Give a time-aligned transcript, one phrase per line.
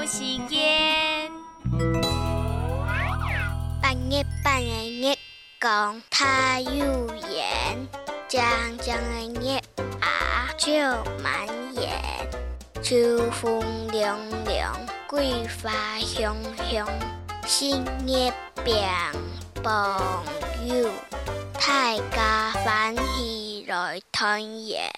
[0.00, 1.30] 聊时间。
[3.82, 5.18] 半夜半夜
[5.60, 7.86] 讲太又言，
[8.26, 8.42] 将
[8.78, 9.62] 将的月
[10.00, 10.72] 啊就
[11.22, 11.90] 满眼，
[12.82, 14.74] 秋风凉凉，
[15.06, 16.34] 桂花香
[16.70, 16.88] 香，
[17.46, 18.32] 新叶
[18.64, 18.88] 变
[19.62, 20.00] 朋
[20.66, 20.88] 友，
[21.52, 24.90] 大家欢喜来团圆。